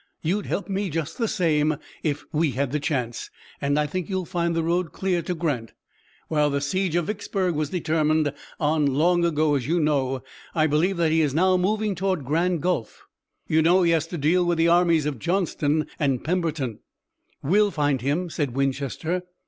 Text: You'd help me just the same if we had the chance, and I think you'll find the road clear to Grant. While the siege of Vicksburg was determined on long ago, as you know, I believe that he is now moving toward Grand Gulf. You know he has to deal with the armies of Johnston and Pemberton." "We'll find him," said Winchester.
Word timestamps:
You'd 0.23 0.47
help 0.47 0.67
me 0.67 0.89
just 0.89 1.19
the 1.19 1.27
same 1.27 1.77
if 2.01 2.25
we 2.33 2.53
had 2.53 2.71
the 2.71 2.79
chance, 2.79 3.29
and 3.61 3.77
I 3.79 3.85
think 3.85 4.09
you'll 4.09 4.25
find 4.25 4.55
the 4.55 4.63
road 4.63 4.91
clear 4.91 5.21
to 5.21 5.35
Grant. 5.35 5.73
While 6.27 6.49
the 6.49 6.59
siege 6.59 6.95
of 6.95 7.05
Vicksburg 7.05 7.53
was 7.53 7.69
determined 7.69 8.33
on 8.59 8.87
long 8.95 9.23
ago, 9.23 9.53
as 9.53 9.67
you 9.67 9.79
know, 9.79 10.23
I 10.55 10.65
believe 10.65 10.97
that 10.97 11.11
he 11.11 11.21
is 11.21 11.35
now 11.35 11.55
moving 11.55 11.93
toward 11.93 12.25
Grand 12.25 12.63
Gulf. 12.63 13.05
You 13.47 13.61
know 13.61 13.83
he 13.83 13.91
has 13.91 14.07
to 14.07 14.17
deal 14.17 14.43
with 14.43 14.57
the 14.57 14.67
armies 14.69 15.05
of 15.05 15.19
Johnston 15.19 15.85
and 15.99 16.23
Pemberton." 16.23 16.79
"We'll 17.43 17.69
find 17.69 18.01
him," 18.01 18.31
said 18.31 18.55
Winchester. 18.55 19.21